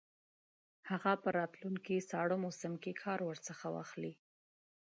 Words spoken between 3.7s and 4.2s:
واخلي.